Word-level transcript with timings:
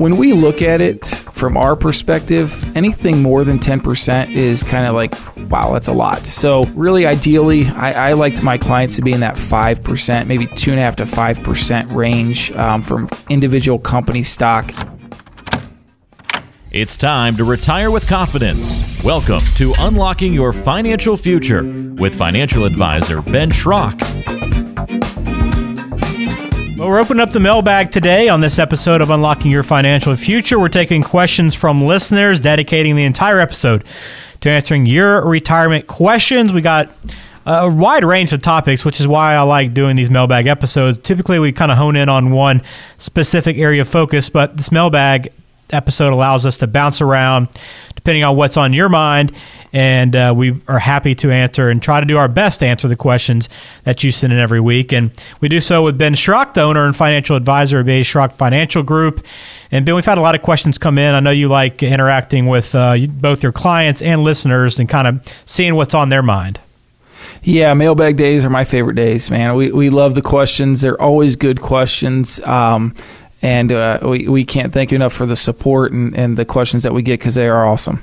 when 0.00 0.16
we 0.16 0.32
look 0.32 0.62
at 0.62 0.80
it 0.80 1.04
from 1.04 1.58
our 1.58 1.76
perspective, 1.76 2.74
anything 2.74 3.20
more 3.20 3.44
than 3.44 3.58
10% 3.58 4.30
is 4.34 4.62
kind 4.62 4.86
of 4.86 4.94
like, 4.94 5.14
wow, 5.50 5.74
that's 5.74 5.88
a 5.88 5.92
lot. 5.92 6.26
So, 6.26 6.62
really, 6.74 7.04
ideally, 7.04 7.66
I, 7.66 8.08
I 8.08 8.12
like 8.14 8.42
my 8.42 8.56
clients 8.56 8.96
to 8.96 9.02
be 9.02 9.12
in 9.12 9.20
that 9.20 9.34
5%, 9.34 10.26
maybe 10.26 10.46
2.5 10.46 10.96
to 10.96 11.04
5% 11.04 11.94
range 11.94 12.50
um, 12.52 12.80
from 12.80 13.10
individual 13.28 13.78
company 13.78 14.22
stock. 14.22 14.72
It's 16.72 16.96
time 16.96 17.34
to 17.34 17.44
retire 17.44 17.90
with 17.90 18.08
confidence. 18.08 19.04
Welcome 19.04 19.40
to 19.56 19.74
Unlocking 19.80 20.32
Your 20.32 20.54
Financial 20.54 21.18
Future 21.18 21.62
with 21.98 22.14
financial 22.14 22.64
advisor 22.64 23.20
Ben 23.20 23.50
Schrock. 23.50 24.49
Well, 26.80 26.88
we're 26.88 26.98
opening 26.98 27.20
up 27.20 27.28
the 27.28 27.40
mailbag 27.40 27.90
today 27.90 28.30
on 28.30 28.40
this 28.40 28.58
episode 28.58 29.02
of 29.02 29.10
Unlocking 29.10 29.50
Your 29.50 29.62
Financial 29.62 30.16
Future. 30.16 30.58
We're 30.58 30.70
taking 30.70 31.02
questions 31.02 31.54
from 31.54 31.84
listeners, 31.84 32.40
dedicating 32.40 32.96
the 32.96 33.04
entire 33.04 33.38
episode 33.38 33.84
to 34.40 34.48
answering 34.48 34.86
your 34.86 35.28
retirement 35.28 35.88
questions. 35.88 36.54
We 36.54 36.62
got 36.62 36.90
a 37.44 37.70
wide 37.70 38.02
range 38.02 38.32
of 38.32 38.40
topics, 38.40 38.82
which 38.82 38.98
is 38.98 39.06
why 39.06 39.34
I 39.34 39.42
like 39.42 39.74
doing 39.74 39.94
these 39.94 40.08
mailbag 40.08 40.46
episodes. 40.46 40.96
Typically, 40.96 41.38
we 41.38 41.52
kind 41.52 41.70
of 41.70 41.76
hone 41.76 41.96
in 41.96 42.08
on 42.08 42.30
one 42.30 42.62
specific 42.96 43.58
area 43.58 43.82
of 43.82 43.88
focus, 43.88 44.30
but 44.30 44.56
this 44.56 44.72
mailbag 44.72 45.34
episode 45.68 46.14
allows 46.14 46.46
us 46.46 46.56
to 46.56 46.66
bounce 46.66 47.02
around 47.02 47.48
depending 47.94 48.24
on 48.24 48.36
what's 48.36 48.56
on 48.56 48.72
your 48.72 48.88
mind. 48.88 49.36
And 49.72 50.16
uh, 50.16 50.34
we 50.36 50.60
are 50.66 50.78
happy 50.78 51.14
to 51.16 51.30
answer 51.30 51.68
and 51.68 51.80
try 51.80 52.00
to 52.00 52.06
do 52.06 52.18
our 52.18 52.28
best 52.28 52.60
to 52.60 52.66
answer 52.66 52.88
the 52.88 52.96
questions 52.96 53.48
that 53.84 54.02
you 54.02 54.10
send 54.10 54.32
in 54.32 54.38
every 54.38 54.60
week. 54.60 54.92
And 54.92 55.10
we 55.40 55.48
do 55.48 55.60
so 55.60 55.84
with 55.84 55.96
Ben 55.96 56.14
Schrock, 56.14 56.54
the 56.54 56.62
owner 56.62 56.86
and 56.86 56.96
financial 56.96 57.36
advisor 57.36 57.80
of 57.80 57.88
A. 57.88 58.00
Schrock 58.02 58.32
Financial 58.32 58.82
Group. 58.82 59.24
And 59.70 59.86
Ben, 59.86 59.94
we've 59.94 60.04
had 60.04 60.18
a 60.18 60.22
lot 60.22 60.34
of 60.34 60.42
questions 60.42 60.78
come 60.78 60.98
in. 60.98 61.14
I 61.14 61.20
know 61.20 61.30
you 61.30 61.48
like 61.48 61.82
interacting 61.82 62.46
with 62.46 62.74
uh, 62.74 62.96
both 63.08 63.42
your 63.42 63.52
clients 63.52 64.02
and 64.02 64.24
listeners 64.24 64.78
and 64.80 64.88
kind 64.88 65.06
of 65.06 65.24
seeing 65.46 65.76
what's 65.76 65.94
on 65.94 66.08
their 66.08 66.22
mind. 66.22 66.58
Yeah, 67.42 67.72
mailbag 67.74 68.16
days 68.16 68.44
are 68.44 68.50
my 68.50 68.64
favorite 68.64 68.94
days, 68.94 69.30
man. 69.30 69.54
We, 69.54 69.72
we 69.72 69.90
love 69.90 70.14
the 70.14 70.22
questions. 70.22 70.80
They're 70.80 71.00
always 71.00 71.36
good 71.36 71.60
questions. 71.60 72.40
Um, 72.40 72.94
and 73.42 73.72
uh, 73.72 74.00
we, 74.02 74.28
we 74.28 74.44
can't 74.44 74.72
thank 74.72 74.90
you 74.90 74.96
enough 74.96 75.12
for 75.12 75.26
the 75.26 75.36
support 75.36 75.92
and, 75.92 76.14
and 76.16 76.36
the 76.36 76.44
questions 76.44 76.82
that 76.82 76.92
we 76.92 77.02
get 77.02 77.20
because 77.20 77.34
they 77.34 77.48
are 77.48 77.66
awesome. 77.66 78.02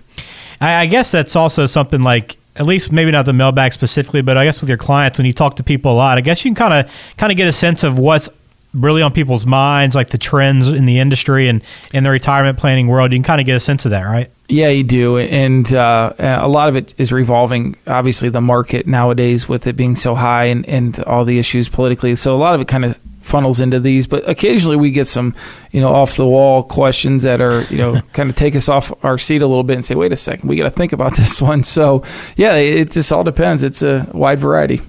I, 0.62 0.82
I 0.82 0.86
guess 0.86 1.12
that's 1.12 1.36
also 1.36 1.66
something 1.66 2.02
like 2.02 2.38
at 2.56 2.66
least 2.66 2.92
maybe 2.92 3.12
not 3.12 3.26
the 3.26 3.34
mailbag 3.34 3.74
specifically, 3.74 4.22
but 4.22 4.38
I 4.38 4.46
guess 4.46 4.60
with 4.60 4.70
your 4.70 4.78
clients 4.78 5.18
when 5.18 5.28
you 5.28 5.34
talk 5.34 5.56
to 5.58 5.64
people 5.64 5.92
a 5.92 5.96
lot, 5.96 6.18
I 6.18 6.22
guess 6.22 6.44
you 6.44 6.50
can 6.50 6.56
kind 6.56 6.74
of 6.74 7.16
kind 7.18 7.32
of 7.32 7.38
get 7.38 7.48
a 7.48 7.54
sense 7.54 7.84
of 7.84 8.00
what's 8.00 8.30
really 8.74 9.02
on 9.02 9.12
people's 9.12 9.46
minds, 9.46 9.96
like 9.96 10.10
the 10.10 10.18
trends 10.18 10.68
in 10.68 10.86
the 10.86 11.00
industry 11.00 11.48
and 11.48 11.64
in 11.94 12.04
the 12.04 12.12
retirement 12.12 12.58
planning 12.58 12.88
world. 12.88 13.12
You 13.12 13.18
can 13.18 13.24
kind 13.24 13.42
of 13.42 13.46
get 13.46 13.56
a 13.56 13.60
sense 13.60 13.86
of 13.86 13.92
that, 13.92 14.04
right? 14.04 14.30
Yeah, 14.50 14.70
you 14.70 14.84
do, 14.84 15.18
and 15.18 15.72
uh, 15.74 16.14
a 16.20 16.48
lot 16.48 16.70
of 16.70 16.78
it 16.78 16.94
is 16.98 17.12
revolving. 17.12 17.76
Obviously, 17.86 18.30
the 18.30 18.42
market 18.42 18.88
nowadays 18.88 19.50
with 19.50 19.68
it 19.68 19.74
being 19.74 19.96
so 19.96 20.16
high 20.16 20.46
and, 20.46 20.68
and 20.68 21.00
all 21.04 21.26
the 21.26 21.38
issues 21.38 21.68
politically. 21.68 22.16
So 22.16 22.34
a 22.34 22.38
lot 22.38 22.56
of 22.56 22.62
it 22.62 22.68
kind 22.68 22.86
of 22.86 22.98
funnels 23.28 23.60
into 23.60 23.80
these, 23.80 24.08
but 24.08 24.28
occasionally 24.28 24.78
we 24.78 24.92
get 24.92 25.06
some, 25.06 25.36
you 25.72 25.82
know, 25.82 25.94
off 25.94 26.16
the 26.16 26.26
wall 26.26 26.64
questions 26.64 27.24
that 27.24 27.42
are, 27.42 27.64
you 27.64 27.78
know, 27.78 28.02
kind 28.14 28.30
of 28.30 28.36
take 28.36 28.56
us 28.56 28.70
off 28.70 28.92
our 29.04 29.18
seat 29.18 29.42
a 29.42 29.48
little 29.48 29.64
bit 29.64 29.76
and 29.76 29.86
say, 29.86 29.96
wait 29.96 30.12
a 30.12 30.18
second, 30.18 30.50
we 30.50 30.56
got 30.56 30.64
to 30.64 30.70
think 30.70 30.94
about 30.94 31.16
this 31.18 31.42
one. 31.42 31.64
So 31.64 32.04
yeah, 32.36 32.56
it 32.56 32.92
just 32.92 33.12
all 33.12 33.24
depends. 33.24 33.64
It's 33.64 33.82
a 33.82 34.10
wide 34.14 34.40
variety. 34.40 34.82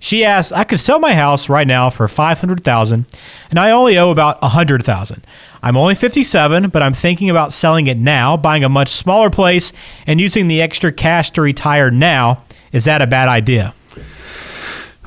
she 0.00 0.24
asks, 0.24 0.50
I 0.50 0.64
could 0.64 0.80
sell 0.80 0.98
my 0.98 1.14
house 1.14 1.48
right 1.48 1.66
now 1.66 1.90
for 1.90 2.08
500,000 2.08 3.06
and 3.50 3.58
I 3.58 3.70
only 3.70 3.98
owe 3.98 4.10
about 4.10 4.40
100,000. 4.42 5.24
I'm 5.62 5.76
only 5.76 5.94
57, 5.94 6.70
but 6.70 6.82
I'm 6.82 6.94
thinking 6.94 7.28
about 7.28 7.52
selling 7.52 7.86
it 7.86 7.98
now, 7.98 8.36
buying 8.36 8.64
a 8.64 8.68
much 8.68 8.88
smaller 8.88 9.28
place 9.28 9.74
and 10.06 10.18
using 10.18 10.48
the 10.48 10.62
extra 10.62 10.90
cash 10.90 11.30
to 11.32 11.42
retire 11.42 11.90
now. 11.90 12.44
Is 12.72 12.86
that 12.86 13.02
a 13.02 13.06
bad 13.06 13.28
idea? 13.28 13.74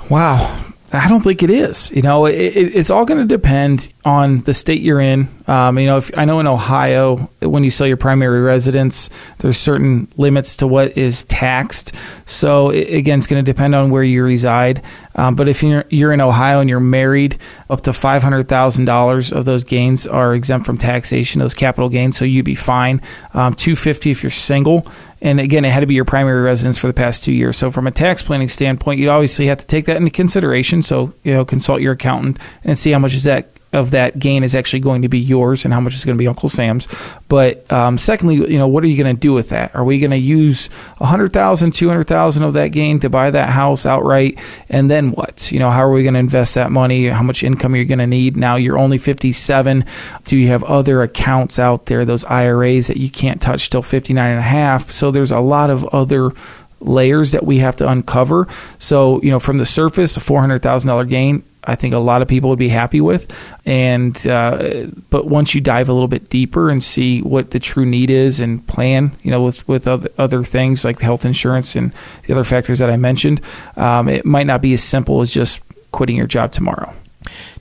Wow. 0.10 0.60
I 0.94 1.10
don't 1.10 1.24
think 1.24 1.42
it 1.42 1.50
is. 1.50 1.92
You 1.92 2.04
know, 2.04 2.28
it, 2.28 2.56
it, 2.56 2.76
it's 2.76 2.92
all 2.92 3.04
going 3.04 3.20
to 3.20 3.26
depend 3.26 3.92
on 4.06 4.42
the 4.42 4.54
state 4.54 4.82
you're 4.82 5.00
in. 5.00 5.28
Um, 5.48 5.78
you 5.78 5.86
know, 5.86 5.98
if 5.98 6.10
I 6.18 6.26
know 6.26 6.40
in 6.40 6.48
Ohio, 6.48 7.18
when 7.42 7.64
you 7.64 7.70
sell 7.70 7.86
your 7.86 7.98
primary 7.98 8.42
residence, 8.42 9.10
there's 9.40 9.58
certain 9.58 10.08
limits 10.18 10.58
to 10.58 10.68
what 10.68 10.98
is 10.98 11.26
taxed. 11.26 11.94
So 12.26 12.70
it, 12.70 12.94
again, 12.94 13.18
it's 13.18 13.28
going 13.28 13.44
to 13.44 13.52
depend 13.52 13.76
on 13.76 13.92
where 13.92 14.04
you 14.04 14.24
reside. 14.24 14.82
Um, 15.16 15.36
but 15.36 15.48
if 15.48 15.62
you're 15.62 15.86
you're 15.90 16.12
in 16.12 16.22
Ohio 16.22 16.60
and 16.60 16.70
you're 16.70 16.80
married, 16.80 17.38
up 17.70 17.82
to 17.82 17.94
five 17.94 18.24
hundred 18.24 18.48
thousand 18.48 18.86
dollars 18.86 19.32
of 19.32 19.46
those 19.46 19.64
gains 19.64 20.08
are 20.08 20.34
exempt 20.34 20.66
from 20.66 20.78
taxation. 20.78 21.40
Those 21.40 21.54
capital 21.54 21.90
gains, 21.90 22.18
so 22.18 22.26
you'd 22.26 22.46
be 22.46 22.56
fine. 22.56 23.02
Um, 23.34 23.54
Two 23.54 23.76
fifty 23.76 24.12
if 24.12 24.24
you're 24.24 24.32
single, 24.32 24.88
and 25.22 25.40
again, 25.40 25.66
it 25.66 25.72
had 25.72 25.82
to 25.82 25.86
be 25.86 25.94
your 25.94 26.06
primary 26.06 26.42
residence 26.42 26.78
for 26.78 26.88
the 26.88 26.94
past 26.94 27.24
two 27.24 27.34
years. 27.34 27.58
So 27.58 27.70
from 27.70 27.86
a 27.86 27.92
tax 27.92 28.24
planning 28.24 28.48
standpoint, 28.48 29.00
you'd 29.00 29.10
obviously 29.10 29.48
have 29.48 29.60
to 29.60 29.68
take 29.68 29.86
that 29.86 29.98
into 29.98 30.10
consideration. 30.10 30.82
So 30.82 31.14
you 31.24 31.34
know, 31.34 31.46
consult 31.46 31.82
your 31.82 31.94
accountant 31.94 32.40
and 32.64 32.80
see 32.80 32.92
how 32.92 33.00
much 33.00 33.14
is 33.14 33.26
that 33.26 33.53
of 33.74 33.92
that 33.92 34.20
gain 34.20 34.44
is 34.44 34.56
actually 34.56 34.80
going 34.80 35.02
to 35.02 35.10
be 35.10 35.20
yours 35.20 35.66
and 35.66 35.74
how 35.74 35.80
much 35.80 35.96
is 35.96 36.06
going 36.06 36.18
to 36.18 36.22
be 36.22 36.28
Uncle 36.28 36.50
Sam's. 36.50 36.88
But 37.28 37.72
um, 37.72 37.98
secondly, 37.98 38.36
you 38.36 38.58
know, 38.58 38.68
what 38.68 38.84
are 38.84 38.88
you 38.88 39.02
going 39.02 39.16
to 39.16 39.20
do 39.20 39.34
with 39.34 39.50
that? 39.50 39.76
Are 39.76 39.84
we 39.84 40.00
going 40.00 40.12
to 40.12 40.18
use 40.18 40.68
100,000, 41.00 41.72
200,000 41.72 42.44
of 42.44 42.54
that 42.54 42.68
gain 42.70 43.00
to 43.00 43.10
buy 43.10 43.32
that 43.32 43.50
house 43.50 43.86
outright? 43.86 44.40
And 44.70 44.90
then 44.90 45.12
what? 45.12 45.52
You 45.52 45.60
know, 45.60 45.70
how 45.70 45.84
are 45.84 45.92
we 45.92 46.04
going 46.04 46.14
to 46.14 46.20
invest 46.20 46.56
that 46.56 46.72
money? 46.72 47.08
How 47.08 47.24
much 47.24 47.44
income 47.44 47.74
are 47.74 47.78
you're 47.78 47.86
going 47.86 48.00
to 48.00 48.08
need? 48.08 48.38
Now 48.38 48.56
you're 48.56 48.78
only 48.78 48.98
57. 48.98 49.86
Do 50.24 50.38
you 50.38 50.48
have 50.50 50.64
other 50.64 51.02
accounts 51.02 51.58
out 51.60 51.88
there, 51.88 52.06
those 52.06 52.24
IRAs 52.26 52.88
that 52.88 52.98
you 52.98 53.10
can't 53.10 53.42
touch 53.42 53.70
till 53.70 53.82
59 53.82 54.30
and 54.30 54.40
a 54.40 54.44
half? 54.44 54.92
So 54.92 55.12
there's 55.12 55.32
a 55.32 55.40
lot 55.40 55.70
of 55.70 55.84
other 55.86 56.32
layers 56.80 57.32
that 57.32 57.46
we 57.46 57.60
have 57.60 57.76
to 57.78 57.90
uncover. 57.90 58.48
So, 58.78 59.22
you 59.22 59.32
know, 59.32 59.40
from 59.40 59.58
the 59.58 59.66
surface, 59.66 60.18
a 60.18 60.20
$400,000 60.20 61.10
gain 61.10 61.44
I 61.66 61.76
think 61.76 61.94
a 61.94 62.00
lot 62.00 62.22
of 62.22 62.28
people 62.28 62.50
would 62.50 62.60
be 62.60 62.70
happy 62.70 63.02
with. 63.02 63.32
And 63.66 64.16
uh, 64.28 64.88
but 65.10 65.28
once 65.28 65.56
you 65.56 65.62
dive 65.62 65.90
a 65.90 65.94
little 65.94 66.08
bit 66.08 66.30
deeper 66.30 66.70
and 66.70 66.84
see 66.84 67.22
what 67.22 67.52
the 67.52 67.60
true 67.60 67.86
need 67.86 68.10
is 68.10 68.40
and 68.40 68.66
plan, 68.68 69.12
you 69.24 69.32
know, 69.32 69.42
with 69.44 69.68
with 69.68 69.88
other, 69.88 70.10
other 70.18 70.44
things 70.44 70.84
like 70.84 71.00
health 71.00 71.26
insurance 71.26 71.76
and 71.76 71.94
the 72.26 72.34
other 72.34 72.44
factors 72.44 72.80
that 72.80 72.90
I 72.90 72.98
mentioned, 72.98 73.42
um, 73.78 74.08
it 74.08 74.26
might 74.26 74.48
not 74.48 74.62
be 74.62 74.74
as 74.74 74.84
simple 74.84 75.22
as 75.22 75.34
just 75.34 75.62
quitting 75.92 76.18
your 76.18 76.28
job 76.28 76.52
tomorrow. 76.52 76.94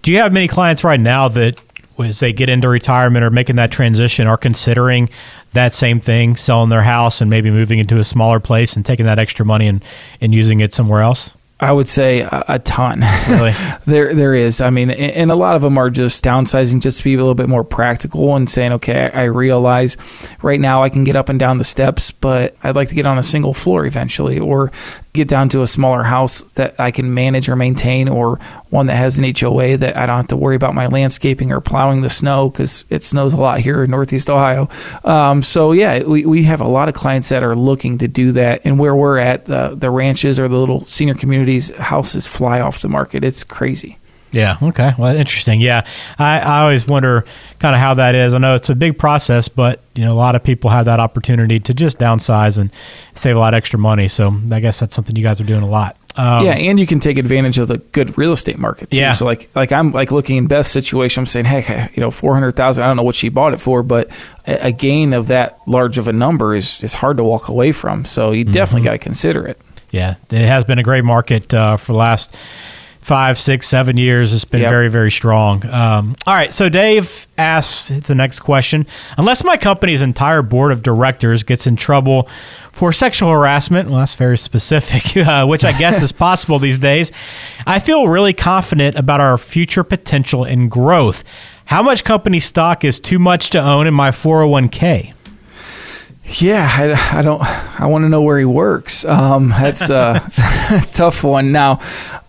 Do 0.02 0.10
you 0.10 0.18
have 0.18 0.32
many 0.32 0.48
clients 0.48 0.82
right 0.82 0.98
now 0.98 1.28
that, 1.28 1.60
as 1.98 2.18
they 2.18 2.32
get 2.32 2.48
into 2.48 2.68
retirement 2.68 3.24
or 3.24 3.30
making 3.30 3.56
that 3.56 3.70
transition, 3.70 4.26
are 4.26 4.36
considering 4.36 5.08
that 5.52 5.72
same 5.72 6.00
thing, 6.00 6.34
selling 6.36 6.70
their 6.70 6.82
house 6.82 7.20
and 7.20 7.30
maybe 7.30 7.50
moving 7.50 7.78
into 7.78 7.98
a 7.98 8.04
smaller 8.04 8.40
place 8.40 8.74
and 8.74 8.84
taking 8.84 9.06
that 9.06 9.18
extra 9.18 9.44
money 9.44 9.68
and, 9.68 9.84
and 10.20 10.34
using 10.34 10.60
it 10.60 10.72
somewhere 10.72 11.02
else? 11.02 11.34
I 11.62 11.70
would 11.70 11.88
say 11.88 12.22
a, 12.22 12.44
a 12.48 12.58
ton. 12.58 13.04
Really? 13.30 13.52
there, 13.86 14.12
there 14.14 14.34
is. 14.34 14.60
I 14.60 14.70
mean, 14.70 14.90
and 14.90 15.30
a 15.30 15.36
lot 15.36 15.54
of 15.54 15.62
them 15.62 15.78
are 15.78 15.90
just 15.90 16.24
downsizing 16.24 16.82
just 16.82 16.98
to 16.98 17.04
be 17.04 17.14
a 17.14 17.18
little 17.18 17.36
bit 17.36 17.48
more 17.48 17.62
practical 17.62 18.34
and 18.34 18.50
saying, 18.50 18.72
okay, 18.72 19.08
I 19.14 19.24
realize 19.24 19.96
right 20.42 20.58
now 20.58 20.82
I 20.82 20.88
can 20.88 21.04
get 21.04 21.14
up 21.14 21.28
and 21.28 21.38
down 21.38 21.58
the 21.58 21.64
steps, 21.64 22.10
but 22.10 22.56
I'd 22.64 22.74
like 22.74 22.88
to 22.88 22.96
get 22.96 23.06
on 23.06 23.16
a 23.16 23.22
single 23.22 23.54
floor 23.54 23.86
eventually, 23.86 24.40
or 24.40 24.72
get 25.12 25.28
down 25.28 25.48
to 25.50 25.60
a 25.60 25.66
smaller 25.66 26.04
house 26.04 26.42
that 26.54 26.74
I 26.78 26.90
can 26.90 27.12
manage 27.12 27.48
or 27.48 27.56
maintain, 27.56 28.08
or 28.08 28.38
one 28.70 28.86
that 28.86 28.96
has 28.96 29.18
an 29.18 29.24
HOA 29.24 29.76
that 29.76 29.96
I 29.96 30.06
don't 30.06 30.16
have 30.16 30.26
to 30.28 30.36
worry 30.36 30.56
about 30.56 30.74
my 30.74 30.86
landscaping 30.86 31.52
or 31.52 31.60
plowing 31.60 32.00
the 32.00 32.10
snow 32.10 32.48
because 32.48 32.86
it 32.88 33.02
snows 33.02 33.34
a 33.34 33.36
lot 33.36 33.60
here 33.60 33.84
in 33.84 33.90
Northeast 33.90 34.30
Ohio. 34.30 34.68
Um, 35.04 35.42
so 35.42 35.72
yeah, 35.72 36.02
we, 36.02 36.24
we 36.24 36.44
have 36.44 36.60
a 36.60 36.68
lot 36.68 36.88
of 36.88 36.94
clients 36.94 37.28
that 37.28 37.44
are 37.44 37.54
looking 37.54 37.98
to 37.98 38.08
do 38.08 38.32
that, 38.32 38.62
and 38.64 38.78
where 38.78 38.94
we're 38.94 39.18
at, 39.18 39.44
the 39.44 39.74
the 39.76 39.90
ranches 39.90 40.40
or 40.40 40.48
the 40.48 40.56
little 40.56 40.84
senior 40.84 41.14
communities, 41.14 41.74
houses 41.76 42.26
fly 42.26 42.60
off 42.60 42.80
the 42.80 42.88
market. 42.88 43.24
It's 43.24 43.44
crazy. 43.44 43.98
Yeah. 44.32 44.56
Okay. 44.62 44.92
Well, 44.98 45.14
interesting. 45.14 45.60
Yeah. 45.60 45.86
I, 46.18 46.40
I 46.40 46.60
always 46.62 46.86
wonder 46.86 47.24
kind 47.58 47.74
of 47.74 47.80
how 47.80 47.94
that 47.94 48.14
is. 48.14 48.32
I 48.34 48.38
know 48.38 48.54
it's 48.54 48.70
a 48.70 48.74
big 48.74 48.98
process, 48.98 49.48
but 49.48 49.80
you 49.94 50.04
know, 50.04 50.12
a 50.12 50.16
lot 50.16 50.34
of 50.34 50.42
people 50.42 50.70
have 50.70 50.86
that 50.86 51.00
opportunity 51.00 51.60
to 51.60 51.74
just 51.74 51.98
downsize 51.98 52.56
and 52.58 52.70
save 53.14 53.36
a 53.36 53.38
lot 53.38 53.52
of 53.54 53.58
extra 53.58 53.78
money. 53.78 54.08
So 54.08 54.34
I 54.50 54.60
guess 54.60 54.80
that's 54.80 54.94
something 54.94 55.14
you 55.16 55.22
guys 55.22 55.40
are 55.40 55.44
doing 55.44 55.62
a 55.62 55.68
lot. 55.68 55.96
Um, 56.14 56.44
yeah, 56.44 56.52
and 56.52 56.78
you 56.78 56.86
can 56.86 56.98
take 56.98 57.16
advantage 57.16 57.56
of 57.58 57.68
the 57.68 57.78
good 57.78 58.18
real 58.18 58.32
estate 58.32 58.58
market. 58.58 58.90
Too. 58.90 58.98
Yeah. 58.98 59.12
So 59.12 59.24
like 59.24 59.48
like 59.54 59.72
I'm 59.72 59.92
like 59.92 60.10
looking 60.12 60.36
in 60.36 60.46
Beth's 60.46 60.68
situation. 60.68 61.22
I'm 61.22 61.26
saying, 61.26 61.46
hey, 61.46 61.88
you 61.94 62.00
know, 62.02 62.10
four 62.10 62.34
hundred 62.34 62.52
thousand. 62.52 62.84
I 62.84 62.86
don't 62.88 62.98
know 62.98 63.02
what 63.02 63.14
she 63.14 63.30
bought 63.30 63.54
it 63.54 63.60
for, 63.60 63.82
but 63.82 64.10
a 64.46 64.72
gain 64.72 65.14
of 65.14 65.28
that 65.28 65.58
large 65.66 65.96
of 65.96 66.08
a 66.08 66.12
number 66.12 66.54
is 66.54 66.82
is 66.84 66.92
hard 66.94 67.16
to 67.16 67.24
walk 67.24 67.48
away 67.48 67.72
from. 67.72 68.04
So 68.04 68.30
you 68.32 68.44
Mm-hmm. 68.44 68.52
definitely 68.52 68.84
got 68.84 68.92
to 68.92 68.98
consider 68.98 69.46
it. 69.46 69.58
Yeah, 69.90 70.16
it 70.30 70.46
has 70.46 70.64
been 70.64 70.78
a 70.78 70.82
great 70.82 71.04
market 71.04 71.52
uh, 71.54 71.76
for 71.78 71.92
the 71.92 71.98
last 71.98 72.36
five, 73.02 73.36
six, 73.38 73.68
seven 73.68 73.96
years. 73.96 74.32
It's 74.32 74.44
been 74.44 74.62
Yep. 74.62 74.70
very, 74.70 74.88
very 74.88 75.10
strong. 75.10 75.66
Um, 75.70 76.16
all 76.26 76.34
right, 76.34 76.52
so 76.52 76.68
Dave 76.68 77.26
asks 77.36 77.88
the 77.88 78.14
next 78.14 78.40
question: 78.40 78.86
Unless 79.18 79.44
my 79.44 79.56
company's 79.56 80.00
entire 80.00 80.40
board 80.42 80.72
of 80.72 80.82
directors 80.82 81.42
gets 81.42 81.66
in 81.66 81.76
trouble 81.76 82.28
for 82.70 82.92
sexual 82.92 83.30
harassment, 83.30 83.90
well, 83.90 83.98
that's 83.98 84.14
very 84.14 84.38
specific, 84.38 85.16
uh, 85.26 85.44
which 85.46 85.64
I 85.64 85.76
guess 85.76 86.00
is 86.00 86.12
possible 86.12 86.58
these 86.58 86.78
days. 86.78 87.12
I 87.66 87.78
feel 87.80 88.08
really 88.08 88.32
confident 88.32 88.96
about 88.96 89.20
our 89.20 89.36
future 89.36 89.84
potential 89.84 90.44
and 90.44 90.70
growth. 90.70 91.24
How 91.66 91.82
much 91.82 92.04
company 92.04 92.40
stock 92.40 92.84
is 92.84 93.00
too 93.00 93.18
much 93.18 93.50
to 93.50 93.60
own 93.60 93.86
in 93.86 93.94
my 93.94 94.10
401k? 94.10 95.12
Yeah, 96.36 96.66
I, 96.70 97.18
I 97.18 97.22
don't. 97.22 97.42
I 97.80 97.86
want 97.86 98.04
to 98.04 98.08
know 98.08 98.22
where 98.22 98.38
he 98.38 98.44
works. 98.44 99.04
Um, 99.04 99.48
that's 99.48 99.90
a 99.90 100.20
tough 100.92 101.22
one. 101.24 101.52
Now, 101.52 101.80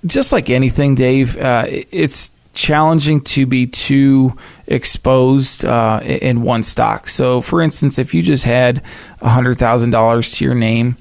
just 0.06 0.32
like 0.32 0.50
anything, 0.50 0.96
Dave, 0.96 1.38
uh, 1.38 1.66
it's 1.68 2.32
challenging 2.54 3.22
to 3.22 3.46
be 3.46 3.66
too 3.66 4.36
exposed 4.68 5.66
uh, 5.66 6.02
in 6.04 6.42
one 6.42 6.64
stock. 6.64 7.08
So, 7.08 7.42
for 7.42 7.62
instance, 7.62 7.98
if 7.98 8.14
you 8.14 8.22
just 8.22 8.44
had 8.44 8.84
hundred 9.22 9.58
thousand 9.58 9.92
dollars 9.92 10.32
to 10.34 10.46
your 10.46 10.56
name. 10.56 10.98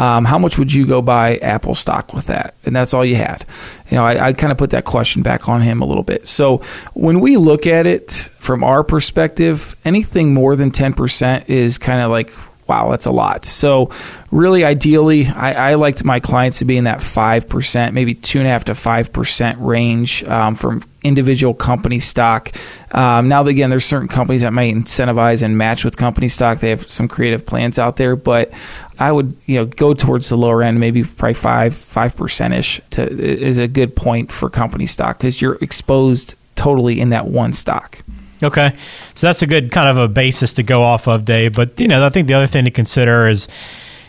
Um, 0.00 0.24
how 0.24 0.38
much 0.38 0.56
would 0.56 0.72
you 0.72 0.86
go 0.86 1.02
buy 1.02 1.36
Apple 1.36 1.74
stock 1.74 2.14
with 2.14 2.28
that? 2.28 2.54
And 2.64 2.74
that's 2.74 2.94
all 2.94 3.04
you 3.04 3.16
had. 3.16 3.44
You 3.90 3.98
know, 3.98 4.06
I, 4.06 4.28
I 4.28 4.32
kind 4.32 4.50
of 4.50 4.56
put 4.56 4.70
that 4.70 4.86
question 4.86 5.20
back 5.20 5.46
on 5.46 5.60
him 5.60 5.82
a 5.82 5.84
little 5.84 6.02
bit. 6.02 6.26
So 6.26 6.62
when 6.94 7.20
we 7.20 7.36
look 7.36 7.66
at 7.66 7.86
it 7.86 8.10
from 8.38 8.64
our 8.64 8.82
perspective, 8.82 9.76
anything 9.84 10.32
more 10.32 10.56
than 10.56 10.70
10% 10.70 11.50
is 11.50 11.76
kind 11.76 12.00
of 12.00 12.10
like, 12.10 12.32
wow, 12.70 12.88
that's 12.88 13.06
a 13.06 13.10
lot. 13.10 13.44
So 13.44 13.90
really, 14.30 14.64
ideally, 14.64 15.26
I, 15.26 15.72
I 15.72 15.74
liked 15.74 16.04
my 16.04 16.20
clients 16.20 16.60
to 16.60 16.64
be 16.64 16.76
in 16.76 16.84
that 16.84 16.98
5%, 16.98 17.92
maybe 17.92 18.14
2.5 18.14 18.64
to 18.64 18.72
5% 18.72 19.56
range 19.58 20.22
um, 20.22 20.54
from 20.54 20.84
individual 21.02 21.52
company 21.52 21.98
stock. 21.98 22.52
Um, 22.92 23.26
now, 23.26 23.44
again, 23.44 23.70
there's 23.70 23.84
certain 23.84 24.06
companies 24.06 24.42
that 24.42 24.52
might 24.52 24.72
incentivize 24.72 25.42
and 25.42 25.58
match 25.58 25.84
with 25.84 25.96
company 25.96 26.28
stock. 26.28 26.60
They 26.60 26.70
have 26.70 26.82
some 26.82 27.08
creative 27.08 27.44
plans 27.44 27.76
out 27.76 27.96
there, 27.96 28.14
but 28.14 28.52
I 29.00 29.10
would, 29.10 29.36
you 29.46 29.56
know, 29.56 29.66
go 29.66 29.92
towards 29.92 30.28
the 30.28 30.36
lower 30.36 30.62
end, 30.62 30.78
maybe 30.78 31.02
probably 31.02 31.34
five, 31.34 31.74
five 31.74 32.14
percent 32.14 32.54
ish. 32.54 32.80
Is 32.96 33.58
a 33.58 33.66
good 33.66 33.96
point 33.96 34.30
for 34.30 34.48
company 34.48 34.86
stock 34.86 35.18
because 35.18 35.42
you're 35.42 35.58
exposed 35.60 36.36
totally 36.54 37.00
in 37.00 37.08
that 37.08 37.26
one 37.26 37.52
stock. 37.52 38.04
Okay. 38.42 38.74
So 39.14 39.26
that's 39.26 39.42
a 39.42 39.46
good 39.46 39.70
kind 39.70 39.88
of 39.88 39.98
a 39.98 40.08
basis 40.08 40.52
to 40.54 40.62
go 40.62 40.82
off 40.82 41.06
of, 41.06 41.24
Dave. 41.24 41.54
But, 41.54 41.78
you 41.78 41.88
know, 41.88 42.04
I 42.04 42.08
think 42.08 42.26
the 42.26 42.34
other 42.34 42.46
thing 42.46 42.64
to 42.64 42.70
consider 42.70 43.28
is, 43.28 43.48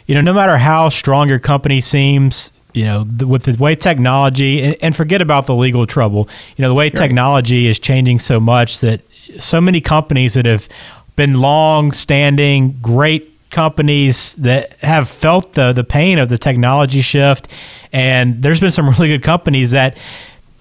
you 0.06 0.16
know, 0.16 0.22
no 0.22 0.34
matter 0.34 0.58
how 0.58 0.90
strong 0.90 1.30
your 1.30 1.40
company 1.40 1.82
seems, 1.82 2.52
you 2.74 2.86
know, 2.86 3.04
the, 3.04 3.28
with 3.28 3.44
the 3.44 3.62
way 3.62 3.76
technology, 3.76 4.62
and, 4.62 4.76
and 4.82 4.96
forget 4.96 5.22
about 5.22 5.46
the 5.46 5.56
legal 5.56 5.86
trouble, 5.86 6.30
you 6.56 6.62
know, 6.62 6.70
the 6.70 6.80
way 6.80 6.90
technology 6.90 7.68
is 7.68 7.78
changing 7.80 8.20
so 8.20 8.40
much 8.40 8.80
that 8.80 9.02
so 9.40 9.60
many 9.60 9.82
companies 9.82 10.34
that 10.36 10.46
have 10.46 10.68
been 11.16 11.36
long 11.36 11.92
standing, 11.92 12.72
great 12.82 13.28
companies 13.52 14.36
that 14.38 14.74
have 14.80 15.10
felt 15.10 15.54
the, 15.54 15.74
the 15.74 15.84
pain 15.84 16.18
of 16.18 16.30
the 16.30 16.38
technology 16.38 17.02
shift. 17.02 17.50
And 17.92 18.42
there's 18.42 18.60
been 18.60 18.72
some 18.72 18.90
really 18.92 19.10
good 19.10 19.24
companies 19.24 19.72
that 19.72 19.98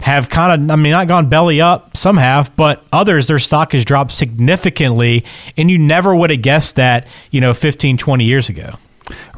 have 0.01 0.29
kind 0.29 0.63
of, 0.63 0.71
I 0.71 0.77
mean, 0.77 0.93
not 0.93 1.09
gone 1.09 1.29
belly 1.29 1.61
up. 1.61 1.97
Some 1.97 2.17
have, 2.17 2.55
but 2.57 2.85
others, 2.93 3.27
their 3.27 3.39
stock 3.39 3.73
has 3.73 3.85
dropped 3.85 4.13
significantly. 4.13 5.25
And 5.57 5.71
you 5.71 5.79
never 5.79 6.15
would 6.15 6.31
have 6.31 6.43
guessed 6.43 6.77
that, 6.77 7.07
you 7.31 7.41
know, 7.41 7.55
15, 7.55 7.97
20 7.97 8.25
years 8.25 8.49
ago. 8.49 8.75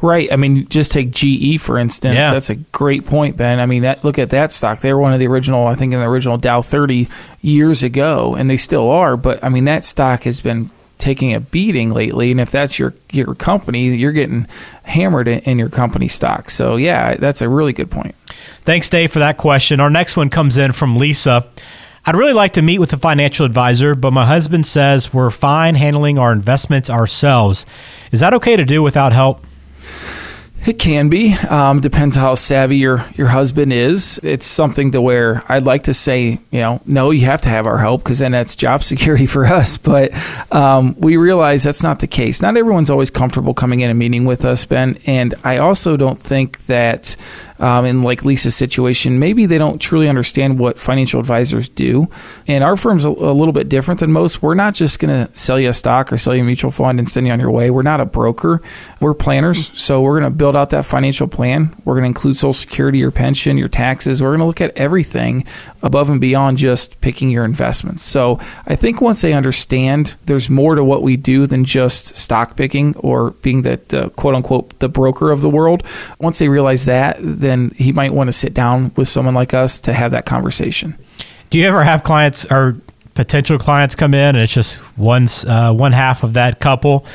Right. 0.01 0.31
I 0.31 0.35
mean, 0.35 0.67
just 0.67 0.91
take 0.91 1.11
GE 1.11 1.59
for 1.59 1.77
instance. 1.77 2.15
Yeah. 2.15 2.31
That's 2.31 2.49
a 2.49 2.55
great 2.55 3.05
point, 3.05 3.37
Ben. 3.37 3.59
I 3.59 3.65
mean, 3.65 3.81
that 3.83 4.03
look 4.03 4.19
at 4.19 4.29
that 4.29 4.51
stock. 4.51 4.79
They 4.79 4.93
were 4.93 4.99
one 4.99 5.13
of 5.13 5.19
the 5.19 5.27
original, 5.27 5.65
I 5.67 5.75
think, 5.75 5.93
in 5.93 5.99
the 5.99 6.05
original 6.05 6.37
Dow 6.37 6.61
30 6.61 7.07
years 7.41 7.81
ago, 7.81 8.35
and 8.35 8.49
they 8.49 8.57
still 8.57 8.91
are. 8.91 9.17
But 9.17 9.43
I 9.43 9.49
mean, 9.49 9.65
that 9.65 9.83
stock 9.83 10.23
has 10.23 10.41
been 10.41 10.69
taking 10.97 11.33
a 11.33 11.39
beating 11.39 11.89
lately. 11.89 12.31
And 12.31 12.39
if 12.39 12.51
that's 12.51 12.79
your 12.79 12.93
your 13.11 13.35
company, 13.35 13.95
you're 13.95 14.11
getting 14.11 14.47
hammered 14.83 15.27
in, 15.27 15.39
in 15.39 15.59
your 15.59 15.69
company 15.69 16.07
stock. 16.07 16.49
So 16.49 16.75
yeah, 16.75 17.15
that's 17.15 17.41
a 17.41 17.49
really 17.49 17.73
good 17.73 17.91
point. 17.91 18.15
Thanks, 18.65 18.89
Dave, 18.89 19.11
for 19.11 19.19
that 19.19 19.37
question. 19.37 19.79
Our 19.79 19.89
next 19.89 20.15
one 20.15 20.29
comes 20.29 20.57
in 20.57 20.71
from 20.71 20.97
Lisa. 20.97 21.47
I'd 22.05 22.15
really 22.15 22.33
like 22.33 22.53
to 22.53 22.61
meet 22.61 22.79
with 22.79 22.91
a 22.91 22.97
financial 22.97 23.45
advisor, 23.45 23.95
but 23.95 24.11
my 24.11 24.25
husband 24.25 24.67
says 24.67 25.13
we're 25.13 25.29
fine 25.29 25.75
handling 25.75 26.19
our 26.19 26.33
investments 26.33 26.89
ourselves. 26.89 27.65
Is 28.11 28.19
that 28.19 28.33
okay 28.33 28.57
to 28.57 28.65
do 28.65 28.81
without 28.81 29.13
help? 29.13 29.45
It 30.65 30.79
can 30.79 31.09
be. 31.09 31.35
Um, 31.49 31.81
depends 31.81 32.15
how 32.15 32.35
savvy 32.35 32.77
your, 32.77 33.05
your 33.15 33.27
husband 33.27 33.73
is. 33.73 34.17
It's 34.23 34.45
something 34.45 34.91
to 34.91 35.01
where 35.01 35.43
I'd 35.49 35.63
like 35.63 35.83
to 35.83 35.93
say, 35.93 36.39
you 36.51 36.59
know, 36.59 36.81
no, 36.85 37.11
you 37.11 37.25
have 37.25 37.41
to 37.41 37.49
have 37.49 37.67
our 37.67 37.77
help 37.77 38.01
because 38.01 38.19
then 38.19 38.31
that's 38.31 38.55
job 38.55 38.81
security 38.83 39.25
for 39.25 39.45
us. 39.45 39.77
But 39.77 40.13
um, 40.53 40.95
we 40.97 41.17
realize 41.17 41.63
that's 41.63 41.83
not 41.83 41.99
the 41.99 42.07
case. 42.07 42.41
Not 42.41 42.55
everyone's 42.55 42.89
always 42.89 43.09
comfortable 43.09 43.53
coming 43.53 43.81
in 43.81 43.89
and 43.89 43.99
meeting 43.99 44.23
with 44.23 44.45
us, 44.45 44.63
Ben. 44.63 44.97
And 45.05 45.33
I 45.43 45.57
also 45.57 45.97
don't 45.97 46.19
think 46.19 46.65
that 46.67 47.17
um, 47.63 47.85
in 47.85 48.03
like 48.03 48.25
Lisa's 48.25 48.55
situation, 48.57 49.19
maybe 49.19 49.45
they 49.45 49.57
don't 49.57 49.79
truly 49.79 50.09
understand 50.09 50.59
what 50.59 50.81
financial 50.81 51.21
advisors 51.21 51.69
do. 51.69 52.09
And 52.45 52.61
our 52.61 52.75
firm's 52.75 53.05
a, 53.05 53.07
a 53.07 53.31
little 53.31 53.53
bit 53.53 53.69
different 53.69 54.01
than 54.01 54.11
most. 54.11 54.41
We're 54.41 54.53
not 54.53 54.73
just 54.73 54.99
going 54.99 55.27
to 55.27 55.33
sell 55.33 55.57
you 55.57 55.69
a 55.69 55.73
stock 55.73 56.11
or 56.11 56.17
sell 56.17 56.35
you 56.35 56.41
a 56.41 56.45
mutual 56.45 56.71
fund 56.71 56.99
and 56.99 57.07
send 57.07 57.25
you 57.25 57.31
on 57.31 57.39
your 57.39 57.51
way. 57.51 57.71
We're 57.71 57.81
not 57.81 58.01
a 58.01 58.05
broker. 58.05 58.61
We're 58.99 59.13
planners. 59.13 59.71
So 59.79 60.01
we're 60.01 60.19
going 60.19 60.29
to 60.29 60.37
build 60.37 60.57
out 60.57 60.71
that 60.71 60.83
financial 60.83 61.29
plan. 61.29 61.73
We're 61.85 61.93
going 61.93 62.03
to 62.03 62.07
include 62.07 62.35
Social 62.35 62.51
Security, 62.51 62.97
your 62.97 63.11
pension, 63.11 63.57
your 63.57 63.69
taxes. 63.69 64.21
We're 64.21 64.31
going 64.31 64.39
to 64.39 64.45
look 64.45 64.59
at 64.59 64.75
everything 64.77 65.45
above 65.81 66.09
and 66.09 66.19
beyond 66.19 66.57
just 66.57 66.99
picking 66.99 67.29
your 67.29 67.45
investments. 67.45 68.03
So 68.03 68.39
I 68.67 68.75
think 68.75 68.99
once 68.99 69.21
they 69.21 69.31
understand 69.31 70.15
there's 70.25 70.49
more 70.49 70.75
to 70.75 70.83
what 70.83 71.01
we 71.01 71.15
do 71.15 71.47
than 71.47 71.63
just 71.63 72.17
stock 72.17 72.57
picking 72.57 72.93
or 72.97 73.31
being 73.31 73.61
the, 73.61 73.79
the 73.87 74.09
quote 74.09 74.35
unquote 74.35 74.77
the 74.79 74.89
broker 74.89 75.31
of 75.31 75.41
the 75.41 75.49
world, 75.49 75.83
once 76.19 76.39
they 76.39 76.49
realize 76.49 76.85
that, 76.85 77.17
then 77.21 77.52
he 77.75 77.91
might 77.91 78.13
want 78.13 78.27
to 78.27 78.31
sit 78.31 78.53
down 78.53 78.91
with 78.95 79.07
someone 79.07 79.33
like 79.33 79.53
us 79.53 79.79
to 79.81 79.93
have 79.93 80.11
that 80.11 80.25
conversation. 80.25 80.95
Do 81.49 81.57
you 81.57 81.67
ever 81.67 81.83
have 81.83 82.03
clients 82.03 82.45
or 82.51 82.77
potential 83.13 83.57
clients 83.57 83.95
come 83.95 84.13
in 84.13 84.35
and 84.35 84.37
it's 84.37 84.53
just 84.53 84.77
one 84.97 85.27
uh, 85.47 85.73
one 85.73 85.91
half 85.91 86.23
of 86.23 86.33
that 86.33 86.59
couple, 86.59 87.05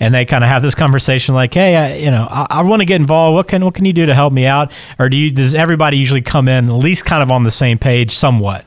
and 0.00 0.14
they 0.14 0.24
kind 0.24 0.44
of 0.44 0.50
have 0.50 0.62
this 0.62 0.74
conversation 0.74 1.34
like, 1.34 1.52
"Hey, 1.54 1.76
I, 1.76 1.96
you 1.96 2.10
know, 2.10 2.26
I, 2.30 2.46
I 2.50 2.62
want 2.62 2.80
to 2.80 2.86
get 2.86 3.00
involved. 3.00 3.34
What 3.34 3.48
can 3.48 3.64
what 3.64 3.74
can 3.74 3.84
you 3.84 3.92
do 3.92 4.06
to 4.06 4.14
help 4.14 4.32
me 4.32 4.46
out?" 4.46 4.72
Or 4.98 5.08
do 5.08 5.16
you 5.16 5.30
does 5.30 5.54
everybody 5.54 5.96
usually 5.96 6.22
come 6.22 6.48
in 6.48 6.68
at 6.68 6.72
least 6.72 7.04
kind 7.04 7.22
of 7.22 7.30
on 7.30 7.42
the 7.42 7.50
same 7.50 7.78
page, 7.78 8.12
somewhat? 8.12 8.64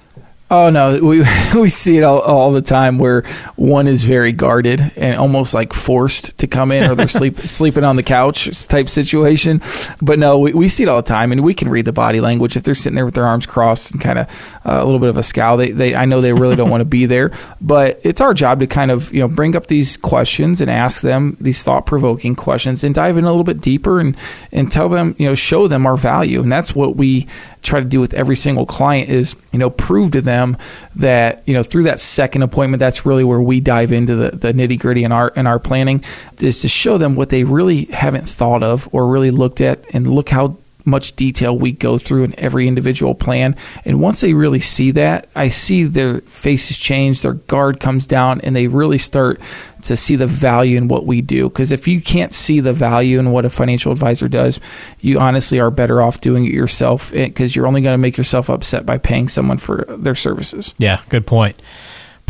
Oh 0.53 0.69
no, 0.69 0.99
we 1.01 1.23
we 1.55 1.69
see 1.69 1.97
it 1.97 2.03
all, 2.03 2.19
all 2.19 2.51
the 2.51 2.61
time 2.61 2.99
where 2.99 3.21
one 3.55 3.87
is 3.87 4.03
very 4.03 4.33
guarded 4.33 4.81
and 4.97 5.15
almost 5.15 5.53
like 5.53 5.71
forced 5.71 6.37
to 6.39 6.45
come 6.45 6.73
in, 6.73 6.91
or 6.91 6.93
they're 6.93 7.07
sleep 7.07 7.37
sleeping 7.39 7.85
on 7.85 7.95
the 7.95 8.03
couch 8.03 8.67
type 8.67 8.89
situation. 8.89 9.61
But 10.01 10.19
no, 10.19 10.37
we, 10.37 10.51
we 10.51 10.67
see 10.67 10.83
it 10.83 10.89
all 10.89 10.97
the 10.97 11.07
time, 11.07 11.31
and 11.31 11.41
we 11.41 11.53
can 11.53 11.69
read 11.69 11.85
the 11.85 11.93
body 11.93 12.19
language 12.19 12.57
if 12.57 12.63
they're 12.63 12.75
sitting 12.75 12.95
there 12.95 13.05
with 13.05 13.13
their 13.13 13.25
arms 13.25 13.45
crossed 13.45 13.93
and 13.93 14.01
kind 14.01 14.19
of 14.19 14.27
uh, 14.65 14.81
a 14.81 14.83
little 14.83 14.99
bit 14.99 15.07
of 15.07 15.15
a 15.15 15.23
scowl. 15.23 15.55
They, 15.55 15.71
they 15.71 15.95
I 15.95 16.03
know 16.03 16.19
they 16.19 16.33
really 16.33 16.57
don't 16.57 16.69
want 16.69 16.81
to 16.81 16.85
be 16.85 17.05
there, 17.05 17.31
but 17.61 18.01
it's 18.03 18.19
our 18.19 18.33
job 18.33 18.59
to 18.59 18.67
kind 18.67 18.91
of 18.91 19.13
you 19.13 19.21
know 19.21 19.29
bring 19.29 19.55
up 19.55 19.67
these 19.67 19.95
questions 19.95 20.59
and 20.59 20.69
ask 20.69 21.01
them 21.01 21.37
these 21.39 21.63
thought 21.63 21.85
provoking 21.85 22.35
questions 22.35 22.83
and 22.83 22.93
dive 22.93 23.17
in 23.17 23.23
a 23.23 23.27
little 23.27 23.45
bit 23.45 23.61
deeper 23.61 24.01
and 24.01 24.17
and 24.51 24.69
tell 24.69 24.89
them 24.89 25.15
you 25.17 25.27
know 25.27 25.33
show 25.33 25.69
them 25.69 25.85
our 25.85 25.95
value, 25.95 26.41
and 26.41 26.51
that's 26.51 26.75
what 26.75 26.97
we 26.97 27.25
try 27.61 27.79
to 27.79 27.85
do 27.85 27.99
with 27.99 28.13
every 28.13 28.35
single 28.35 28.65
client 28.65 29.09
is 29.09 29.35
you 29.51 29.59
know 29.59 29.69
prove 29.69 30.11
to 30.11 30.21
them 30.21 30.57
that 30.95 31.47
you 31.47 31.53
know 31.53 31.63
through 31.63 31.83
that 31.83 31.99
second 31.99 32.41
appointment 32.41 32.79
that's 32.79 33.05
really 33.05 33.23
where 33.23 33.41
we 33.41 33.59
dive 33.59 33.91
into 33.91 34.15
the, 34.15 34.31
the 34.31 34.53
nitty 34.53 34.79
gritty 34.79 35.03
in 35.03 35.11
our 35.11 35.29
in 35.29 35.47
our 35.47 35.59
planning 35.59 36.03
is 36.39 36.61
to 36.61 36.67
show 36.67 36.97
them 36.97 37.15
what 37.15 37.29
they 37.29 37.43
really 37.43 37.85
haven't 37.85 38.27
thought 38.27 38.63
of 38.63 38.89
or 38.91 39.07
really 39.07 39.31
looked 39.31 39.61
at 39.61 39.85
and 39.93 40.07
look 40.07 40.29
how 40.29 40.55
much 40.85 41.15
detail 41.15 41.57
we 41.57 41.71
go 41.71 41.97
through 41.97 42.23
in 42.23 42.39
every 42.39 42.67
individual 42.67 43.15
plan. 43.15 43.55
And 43.85 44.01
once 44.01 44.21
they 44.21 44.33
really 44.33 44.59
see 44.59 44.91
that, 44.91 45.27
I 45.35 45.47
see 45.47 45.83
their 45.83 46.21
faces 46.21 46.79
change, 46.79 47.21
their 47.21 47.33
guard 47.33 47.79
comes 47.79 48.07
down, 48.07 48.41
and 48.41 48.55
they 48.55 48.67
really 48.67 48.97
start 48.97 49.39
to 49.83 49.95
see 49.95 50.15
the 50.15 50.27
value 50.27 50.77
in 50.77 50.87
what 50.87 51.05
we 51.05 51.21
do. 51.21 51.49
Because 51.49 51.71
if 51.71 51.87
you 51.87 52.01
can't 52.01 52.33
see 52.33 52.59
the 52.59 52.73
value 52.73 53.19
in 53.19 53.31
what 53.31 53.45
a 53.45 53.49
financial 53.49 53.91
advisor 53.91 54.27
does, 54.27 54.59
you 54.99 55.19
honestly 55.19 55.59
are 55.59 55.71
better 55.71 56.01
off 56.01 56.21
doing 56.21 56.45
it 56.45 56.53
yourself 56.53 57.13
eh, 57.13 57.25
because 57.27 57.55
you're 57.55 57.67
only 57.67 57.81
going 57.81 57.93
to 57.93 57.97
make 57.97 58.17
yourself 58.17 58.49
upset 58.49 58.85
by 58.85 58.97
paying 58.97 59.27
someone 59.27 59.57
for 59.57 59.85
their 59.87 60.15
services. 60.15 60.73
Yeah, 60.77 61.01
good 61.09 61.25
point. 61.25 61.59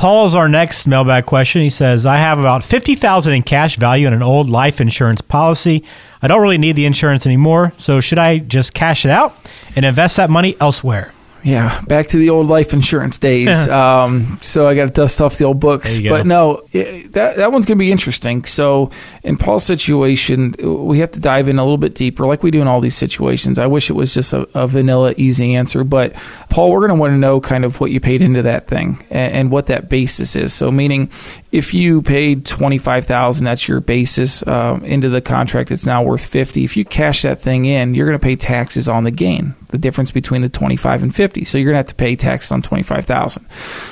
Paul's 0.01 0.33
our 0.33 0.49
next 0.49 0.87
mailbag 0.87 1.27
question. 1.27 1.61
He 1.61 1.69
says, 1.69 2.07
I 2.07 2.17
have 2.17 2.39
about 2.39 2.63
50000 2.63 3.35
in 3.35 3.43
cash 3.43 3.75
value 3.75 4.07
in 4.07 4.13
an 4.13 4.23
old 4.23 4.49
life 4.49 4.81
insurance 4.81 5.21
policy. 5.21 5.83
I 6.23 6.27
don't 6.27 6.41
really 6.41 6.57
need 6.57 6.75
the 6.75 6.87
insurance 6.87 7.27
anymore, 7.27 7.71
so 7.77 7.99
should 7.99 8.17
I 8.17 8.39
just 8.39 8.73
cash 8.73 9.05
it 9.05 9.11
out 9.11 9.35
and 9.75 9.85
invest 9.85 10.17
that 10.17 10.31
money 10.31 10.55
elsewhere? 10.59 11.13
Yeah, 11.43 11.81
back 11.87 12.07
to 12.07 12.17
the 12.17 12.29
old 12.29 12.47
life 12.47 12.73
insurance 12.73 13.17
days. 13.19 13.67
um, 13.67 14.37
so 14.41 14.67
I 14.67 14.75
got 14.75 14.85
to 14.85 14.91
dust 14.91 15.19
off 15.21 15.37
the 15.37 15.45
old 15.45 15.59
books. 15.59 15.85
There 15.95 16.03
you 16.03 16.09
go. 16.09 16.17
But 16.17 16.25
no, 16.27 16.61
it, 16.71 17.13
that 17.13 17.37
that 17.37 17.51
one's 17.51 17.65
going 17.65 17.77
to 17.77 17.81
be 17.83 17.91
interesting. 17.91 18.43
So 18.45 18.91
in 19.23 19.37
Paul's 19.37 19.65
situation, 19.65 20.53
we 20.61 20.99
have 20.99 21.11
to 21.11 21.19
dive 21.19 21.47
in 21.47 21.57
a 21.57 21.63
little 21.63 21.77
bit 21.77 21.95
deeper, 21.95 22.25
like 22.27 22.43
we 22.43 22.51
do 22.51 22.61
in 22.61 22.67
all 22.67 22.79
these 22.79 22.95
situations. 22.95 23.57
I 23.57 23.67
wish 23.67 23.89
it 23.89 23.93
was 23.93 24.13
just 24.13 24.33
a, 24.33 24.47
a 24.53 24.67
vanilla, 24.67 25.13
easy 25.17 25.55
answer. 25.55 25.83
But 25.83 26.13
Paul, 26.49 26.71
we're 26.71 26.79
going 26.87 26.89
to 26.89 27.01
want 27.01 27.13
to 27.13 27.17
know 27.17 27.41
kind 27.41 27.65
of 27.65 27.79
what 27.79 27.91
you 27.91 27.99
paid 27.99 28.21
into 28.21 28.43
that 28.43 28.67
thing 28.67 29.03
and, 29.09 29.33
and 29.33 29.51
what 29.51 29.65
that 29.67 29.89
basis 29.89 30.35
is. 30.35 30.53
So 30.53 30.69
meaning, 30.71 31.09
if 31.51 31.73
you 31.73 32.01
paid 32.01 32.45
twenty 32.45 32.77
five 32.77 33.05
thousand, 33.05 33.45
that's 33.45 33.67
your 33.67 33.79
basis 33.79 34.45
um, 34.45 34.83
into 34.85 35.09
the 35.09 35.21
contract. 35.21 35.71
It's 35.71 35.85
now 35.85 36.03
worth 36.03 36.27
fifty. 36.27 36.63
If 36.63 36.77
you 36.77 36.85
cash 36.85 37.23
that 37.23 37.39
thing 37.39 37.65
in, 37.65 37.95
you're 37.95 38.07
going 38.07 38.19
to 38.19 38.23
pay 38.23 38.35
taxes 38.35 38.87
on 38.87 39.05
the 39.05 39.11
gain, 39.11 39.55
the 39.69 39.77
difference 39.77 40.11
between 40.11 40.41
the 40.43 40.49
twenty 40.49 40.75
five 40.75 41.01
and 41.01 41.13
fifty. 41.13 41.30
So 41.45 41.57
you're 41.57 41.65
going 41.65 41.73
to 41.73 41.79
have 41.79 41.87
to 41.87 41.95
pay 41.95 42.15
tax 42.15 42.51
on 42.51 42.61
twenty 42.61 42.83
five 42.83 43.05
thousand. 43.05 43.49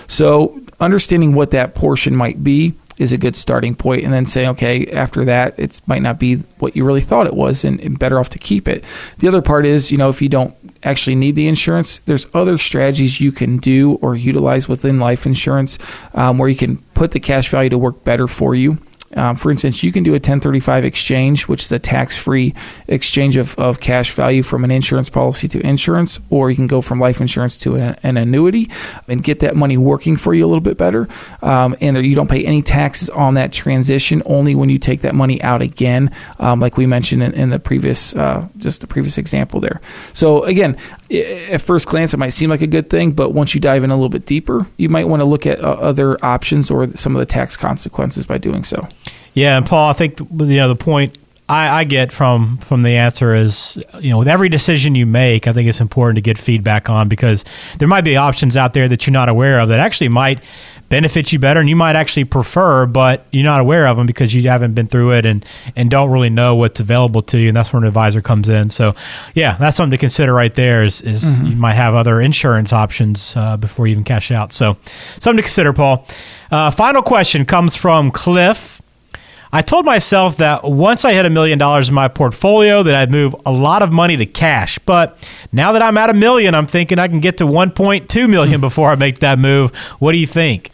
So 0.07 0.59
understanding 0.79 1.35
what 1.35 1.51
that 1.51 1.75
portion 1.75 2.15
might 2.15 2.43
be 2.43 2.73
is 2.99 3.13
a 3.13 3.17
good 3.17 3.35
starting 3.35 3.73
point 3.73 4.03
and 4.03 4.13
then 4.13 4.25
say 4.25 4.45
okay 4.45 4.85
after 4.87 5.25
that 5.25 5.57
it 5.57 5.81
might 5.87 6.01
not 6.01 6.19
be 6.19 6.35
what 6.59 6.75
you 6.75 6.85
really 6.85 7.01
thought 7.01 7.25
it 7.25 7.33
was 7.33 7.63
and, 7.63 7.79
and 7.79 7.97
better 7.97 8.19
off 8.19 8.29
to 8.29 8.37
keep 8.37 8.67
it 8.67 8.83
the 9.19 9.27
other 9.27 9.41
part 9.41 9.65
is 9.65 9.91
you 9.91 9.97
know 9.97 10.09
if 10.09 10.21
you 10.21 10.29
don't 10.29 10.53
actually 10.83 11.15
need 11.15 11.35
the 11.35 11.47
insurance 11.47 11.99
there's 11.99 12.27
other 12.35 12.57
strategies 12.57 13.19
you 13.21 13.31
can 13.31 13.57
do 13.57 13.93
or 13.95 14.15
utilize 14.15 14.67
within 14.67 14.99
life 14.99 15.25
insurance 15.25 15.79
um, 16.13 16.37
where 16.37 16.49
you 16.49 16.55
can 16.55 16.77
put 16.93 17.11
the 17.11 17.19
cash 17.19 17.49
value 17.49 17.69
to 17.69 17.77
work 17.77 18.03
better 18.03 18.27
for 18.27 18.53
you 18.53 18.77
um, 19.15 19.35
for 19.35 19.49
instance, 19.49 19.83
you 19.83 19.91
can 19.91 20.03
do 20.03 20.11
a 20.11 20.13
1035 20.13 20.85
exchange, 20.85 21.47
which 21.47 21.63
is 21.63 21.71
a 21.71 21.79
tax 21.79 22.17
free 22.17 22.53
exchange 22.87 23.37
of, 23.37 23.57
of 23.57 23.79
cash 23.79 24.11
value 24.13 24.43
from 24.43 24.63
an 24.63 24.71
insurance 24.71 25.09
policy 25.09 25.47
to 25.47 25.65
insurance, 25.65 26.19
or 26.29 26.49
you 26.49 26.55
can 26.55 26.67
go 26.67 26.81
from 26.81 26.99
life 26.99 27.19
insurance 27.19 27.57
to 27.57 27.75
an, 27.75 27.97
an 28.03 28.17
annuity 28.17 28.69
and 29.07 29.23
get 29.23 29.39
that 29.39 29.55
money 29.55 29.77
working 29.77 30.15
for 30.15 30.33
you 30.33 30.45
a 30.45 30.47
little 30.47 30.61
bit 30.61 30.77
better. 30.77 31.07
Um, 31.41 31.75
and 31.81 32.05
you 32.05 32.15
don't 32.15 32.29
pay 32.29 32.45
any 32.45 32.61
taxes 32.61 33.09
on 33.09 33.33
that 33.35 33.51
transition, 33.51 34.21
only 34.25 34.53
when 34.55 34.69
you 34.69 34.77
take 34.77 35.01
that 35.01 35.15
money 35.15 35.41
out 35.41 35.61
again, 35.61 36.11
um, 36.39 36.59
like 36.59 36.77
we 36.77 36.85
mentioned 36.85 37.23
in, 37.23 37.33
in 37.33 37.49
the 37.49 37.59
previous, 37.59 38.15
uh, 38.15 38.47
just 38.57 38.81
the 38.81 38.87
previous 38.87 39.17
example 39.17 39.59
there. 39.59 39.81
So, 40.13 40.43
again, 40.43 40.77
at 41.11 41.61
first 41.61 41.87
glance, 41.87 42.13
it 42.13 42.17
might 42.17 42.29
seem 42.29 42.49
like 42.49 42.61
a 42.61 42.67
good 42.67 42.89
thing, 42.89 43.11
but 43.11 43.31
once 43.31 43.55
you 43.55 43.61
dive 43.61 43.83
in 43.83 43.89
a 43.89 43.95
little 43.95 44.09
bit 44.09 44.25
deeper, 44.25 44.67
you 44.77 44.89
might 44.89 45.07
want 45.07 45.21
to 45.21 45.25
look 45.25 45.45
at 45.45 45.59
uh, 45.59 45.71
other 45.73 46.23
options 46.23 46.69
or 46.69 46.89
some 46.91 47.15
of 47.15 47.19
the 47.19 47.25
tax 47.25 47.57
consequences 47.57 48.25
by 48.25 48.37
doing 48.37 48.63
so. 48.63 48.87
Yeah, 49.33 49.57
and 49.57 49.65
Paul, 49.65 49.89
I 49.89 49.93
think 49.93 50.19
you 50.19 50.57
know 50.57 50.67
the 50.67 50.75
point 50.75 51.17
I, 51.47 51.79
I, 51.79 51.83
get 51.83 52.11
from 52.11 52.57
from 52.57 52.83
the 52.83 52.95
answer 52.97 53.33
is 53.33 53.83
you 53.99 54.11
know 54.11 54.19
with 54.19 54.27
every 54.27 54.49
decision 54.49 54.95
you 54.95 55.05
make, 55.05 55.47
I 55.47 55.53
think 55.53 55.67
it's 55.67 55.81
important 55.81 56.17
to 56.17 56.21
get 56.21 56.37
feedback 56.37 56.89
on 56.89 57.09
because 57.09 57.43
there 57.79 57.87
might 57.87 58.03
be 58.03 58.17
options 58.17 58.55
out 58.55 58.73
there 58.73 58.87
that 58.87 59.07
you're 59.07 59.13
not 59.13 59.29
aware 59.29 59.59
of 59.59 59.69
that 59.69 59.79
actually 59.79 60.09
might 60.09 60.43
benefit 60.89 61.31
you 61.31 61.39
better 61.39 61.59
and 61.59 61.69
you 61.69 61.75
might 61.75 61.95
actually 61.95 62.25
prefer, 62.25 62.85
but 62.85 63.25
you're 63.31 63.43
not 63.43 63.61
aware 63.61 63.87
of 63.87 63.95
them 63.95 64.07
because 64.07 64.33
you 64.33 64.47
haven't 64.49 64.73
been 64.73 64.87
through 64.87 65.13
it 65.13 65.25
and 65.25 65.45
and 65.75 65.89
don't 65.89 66.09
really 66.09 66.29
know 66.29 66.55
what's 66.55 66.79
available 66.79 67.21
to 67.21 67.37
you, 67.37 67.47
and 67.47 67.57
that's 67.57 67.71
where 67.71 67.81
an 67.81 67.87
advisor 67.87 68.21
comes 68.21 68.49
in. 68.49 68.69
So, 68.69 68.95
yeah, 69.35 69.55
that's 69.57 69.77
something 69.77 69.91
to 69.91 69.97
consider 69.97 70.33
right 70.33 70.53
there. 70.53 70.83
Is, 70.83 71.01
is 71.01 71.23
mm-hmm. 71.23 71.45
you 71.45 71.55
might 71.55 71.73
have 71.73 71.93
other 71.95 72.19
insurance 72.19 72.73
options 72.73 73.35
uh, 73.35 73.57
before 73.57 73.87
you 73.87 73.91
even 73.91 74.03
cash 74.03 74.31
out. 74.31 74.51
So, 74.51 74.77
something 75.19 75.37
to 75.37 75.43
consider, 75.43 75.73
Paul. 75.73 76.05
Uh, 76.51 76.71
final 76.71 77.01
question 77.01 77.45
comes 77.45 77.75
from 77.75 78.11
Cliff. 78.11 78.78
I 79.51 79.61
told 79.63 79.85
myself 79.85 80.37
that 80.37 80.63
once 80.63 81.05
I 81.05 81.13
hit 81.13 81.25
a 81.25 81.29
million 81.29 81.57
dollars 81.57 81.89
in 81.89 81.95
my 81.95 82.07
portfolio 82.07 82.83
that 82.83 82.93
I'd 82.93 83.11
move 83.11 83.35
a 83.45 83.51
lot 83.51 83.81
of 83.81 83.91
money 83.91 84.15
to 84.17 84.25
cash. 84.25 84.77
But 84.79 85.29
now 85.51 85.71
that 85.71 85.81
I'm 85.81 85.97
at 85.97 86.09
a 86.09 86.13
million, 86.13 86.53
I'm 86.53 86.67
thinking 86.67 86.99
I 86.99 87.07
can 87.07 87.19
get 87.19 87.37
to 87.37 87.45
1.2 87.45 88.29
million 88.29 88.61
before 88.69 88.89
I 88.89 88.95
make 88.95 89.19
that 89.19 89.39
move. 89.39 89.75
What 89.99 90.11
do 90.11 90.19
you 90.19 90.27
think? 90.27 90.71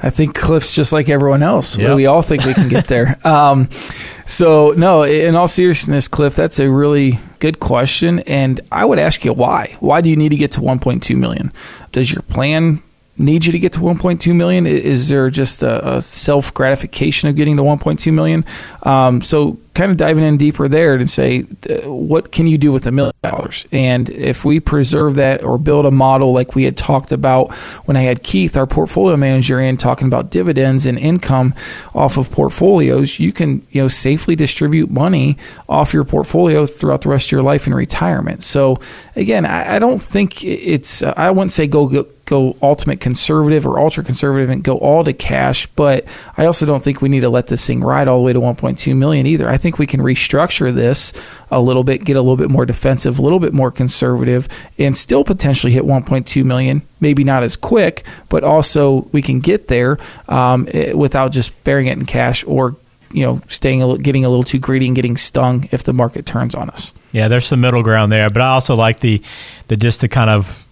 I 0.00 0.10
think 0.10 0.36
Cliff's 0.36 0.76
just 0.76 0.92
like 0.92 1.08
everyone 1.08 1.42
else. 1.42 1.76
Yep. 1.76 1.96
We 1.96 2.06
all 2.06 2.22
think 2.22 2.44
we 2.44 2.54
can 2.54 2.68
get 2.68 2.86
there. 2.86 3.18
um, 3.26 3.68
so, 3.70 4.72
no, 4.76 5.02
in 5.02 5.34
all 5.34 5.48
seriousness, 5.48 6.06
Cliff, 6.06 6.36
that's 6.36 6.60
a 6.60 6.70
really 6.70 7.18
good 7.40 7.58
question. 7.58 8.20
And 8.20 8.60
I 8.70 8.84
would 8.84 9.00
ask 9.00 9.24
you 9.24 9.32
why. 9.32 9.76
Why 9.80 10.00
do 10.00 10.08
you 10.08 10.14
need 10.14 10.28
to 10.28 10.36
get 10.36 10.52
to 10.52 10.60
1.2 10.60 11.16
million? 11.16 11.52
Does 11.90 12.12
your 12.12 12.22
plan 12.22 12.80
need 13.18 13.44
you 13.44 13.52
to 13.52 13.58
get 13.58 13.72
to 13.74 13.80
1.2 13.80 14.34
million? 14.34 14.66
Is 14.66 15.08
there 15.08 15.30
just 15.30 15.62
a, 15.62 15.96
a 15.96 16.02
self 16.02 16.52
gratification 16.54 17.28
of 17.28 17.36
getting 17.36 17.56
to 17.56 17.62
1.2 17.62 18.12
million? 18.12 18.44
Um, 18.82 19.22
so 19.22 19.58
kind 19.78 19.92
of 19.92 19.96
diving 19.96 20.24
in 20.24 20.36
deeper 20.36 20.66
there 20.66 20.98
to 20.98 21.06
say, 21.06 21.42
what 21.84 22.32
can 22.32 22.48
you 22.48 22.58
do 22.58 22.72
with 22.72 22.84
a 22.88 22.90
million 22.90 23.14
dollars? 23.22 23.64
And 23.70 24.10
if 24.10 24.44
we 24.44 24.58
preserve 24.58 25.14
that 25.14 25.44
or 25.44 25.56
build 25.56 25.86
a 25.86 25.92
model 25.92 26.32
like 26.32 26.56
we 26.56 26.64
had 26.64 26.76
talked 26.76 27.12
about 27.12 27.54
when 27.84 27.96
I 27.96 28.00
had 28.00 28.24
Keith, 28.24 28.56
our 28.56 28.66
portfolio 28.66 29.16
manager, 29.16 29.60
in 29.60 29.76
talking 29.76 30.08
about 30.08 30.30
dividends 30.30 30.84
and 30.84 30.98
income 30.98 31.54
off 31.94 32.16
of 32.18 32.28
portfolios, 32.32 33.20
you 33.20 33.30
can 33.30 33.64
you 33.70 33.80
know 33.82 33.86
safely 33.86 34.34
distribute 34.34 34.90
money 34.90 35.36
off 35.68 35.94
your 35.94 36.04
portfolio 36.04 36.66
throughout 36.66 37.02
the 37.02 37.08
rest 37.08 37.28
of 37.28 37.32
your 37.32 37.42
life 37.42 37.68
in 37.68 37.72
retirement. 37.72 38.42
So 38.42 38.78
again, 39.14 39.46
I, 39.46 39.76
I 39.76 39.78
don't 39.78 40.02
think 40.02 40.42
it's 40.44 41.04
I 41.04 41.30
wouldn't 41.30 41.52
say 41.52 41.68
go, 41.68 41.86
go 41.86 42.08
go 42.28 42.56
ultimate 42.62 43.00
conservative 43.00 43.66
or 43.66 43.78
ultra 43.78 44.04
conservative 44.04 44.50
and 44.50 44.62
go 44.62 44.76
all 44.78 45.02
to 45.02 45.12
cash, 45.12 45.66
but 45.68 46.04
I 46.36 46.44
also 46.44 46.66
don't 46.66 46.84
think 46.84 47.00
we 47.00 47.08
need 47.08 47.20
to 47.20 47.30
let 47.30 47.46
this 47.46 47.66
thing 47.66 47.80
ride 47.80 48.06
all 48.06 48.18
the 48.18 48.24
way 48.24 48.32
to 48.32 48.40
1.2 48.40 48.96
million 48.96 49.26
either. 49.26 49.48
I 49.48 49.56
think 49.56 49.78
we 49.78 49.86
can 49.86 50.00
restructure 50.00 50.72
this 50.72 51.12
a 51.50 51.60
little 51.60 51.84
bit, 51.84 52.04
get 52.04 52.16
a 52.16 52.20
little 52.20 52.36
bit 52.36 52.50
more 52.50 52.66
defensive, 52.66 53.18
a 53.18 53.22
little 53.22 53.40
bit 53.40 53.54
more 53.54 53.70
conservative, 53.70 54.48
and 54.78 54.96
still 54.96 55.24
potentially 55.24 55.72
hit 55.72 55.84
1.2 55.84 56.44
million. 56.44 56.82
Maybe 57.00 57.24
not 57.24 57.42
as 57.42 57.56
quick, 57.56 58.04
but 58.28 58.44
also 58.44 59.08
we 59.12 59.22
can 59.22 59.40
get 59.40 59.68
there 59.68 59.98
um, 60.28 60.68
eh, 60.72 60.92
without 60.92 61.32
just 61.32 61.64
burying 61.64 61.86
it 61.86 61.96
in 61.96 62.04
cash 62.04 62.44
or 62.46 62.76
you 63.12 63.24
know 63.24 63.40
staying 63.46 63.80
a, 63.80 63.86
little, 63.86 64.02
getting 64.02 64.24
a 64.24 64.28
little 64.28 64.44
too 64.44 64.58
greedy 64.58 64.86
and 64.86 64.94
getting 64.94 65.16
stung 65.16 65.68
if 65.72 65.84
the 65.84 65.92
market 65.92 66.26
turns 66.26 66.54
on 66.54 66.68
us. 66.68 66.92
Yeah, 67.12 67.28
there's 67.28 67.46
some 67.46 67.60
middle 67.60 67.82
ground 67.82 68.12
there, 68.12 68.28
but 68.28 68.42
I 68.42 68.50
also 68.50 68.76
like 68.76 69.00
the 69.00 69.22
the 69.68 69.76
just 69.76 70.00
to 70.02 70.08
kind 70.08 70.28
of 70.28 70.67